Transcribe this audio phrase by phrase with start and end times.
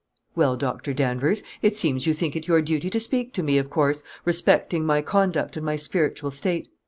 [0.33, 3.69] "Well, Doctor Danvers, it seems you think it your duty to speak to me, of
[3.69, 6.69] course, respecting my conduct and my spiritual state.